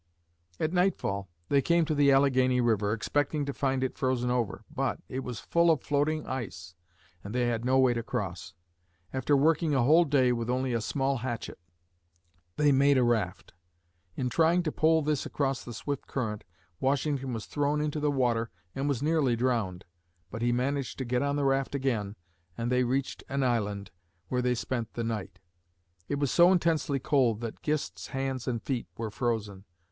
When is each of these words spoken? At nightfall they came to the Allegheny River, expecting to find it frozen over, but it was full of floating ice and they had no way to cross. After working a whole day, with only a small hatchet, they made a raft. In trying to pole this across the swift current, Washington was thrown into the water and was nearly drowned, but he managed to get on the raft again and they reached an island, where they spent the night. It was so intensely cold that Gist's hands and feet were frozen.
At 0.59 0.73
nightfall 0.73 1.29
they 1.49 1.61
came 1.61 1.85
to 1.85 1.93
the 1.93 2.11
Allegheny 2.11 2.59
River, 2.59 2.91
expecting 2.91 3.45
to 3.45 3.53
find 3.53 3.83
it 3.83 3.99
frozen 3.99 4.31
over, 4.31 4.63
but 4.67 4.99
it 5.07 5.19
was 5.19 5.39
full 5.39 5.69
of 5.69 5.83
floating 5.83 6.25
ice 6.25 6.73
and 7.23 7.35
they 7.35 7.45
had 7.45 7.63
no 7.63 7.77
way 7.77 7.93
to 7.93 8.01
cross. 8.01 8.55
After 9.13 9.37
working 9.37 9.75
a 9.75 9.83
whole 9.83 10.05
day, 10.05 10.31
with 10.31 10.49
only 10.49 10.73
a 10.73 10.81
small 10.81 11.17
hatchet, 11.17 11.59
they 12.57 12.71
made 12.71 12.97
a 12.97 13.03
raft. 13.03 13.53
In 14.15 14.27
trying 14.27 14.63
to 14.63 14.71
pole 14.71 15.03
this 15.03 15.27
across 15.27 15.63
the 15.63 15.71
swift 15.71 16.07
current, 16.07 16.43
Washington 16.79 17.31
was 17.31 17.45
thrown 17.45 17.79
into 17.79 17.99
the 17.99 18.09
water 18.09 18.49
and 18.73 18.89
was 18.89 19.03
nearly 19.03 19.35
drowned, 19.35 19.85
but 20.31 20.41
he 20.41 20.51
managed 20.51 20.97
to 20.97 21.05
get 21.05 21.21
on 21.21 21.35
the 21.35 21.45
raft 21.45 21.75
again 21.75 22.15
and 22.57 22.71
they 22.71 22.83
reached 22.83 23.23
an 23.29 23.43
island, 23.43 23.91
where 24.29 24.41
they 24.41 24.55
spent 24.55 24.95
the 24.95 25.03
night. 25.03 25.37
It 26.09 26.15
was 26.17 26.31
so 26.31 26.51
intensely 26.51 26.97
cold 26.97 27.39
that 27.41 27.61
Gist's 27.61 28.07
hands 28.07 28.47
and 28.47 28.63
feet 28.63 28.87
were 28.97 29.11
frozen. 29.11 29.63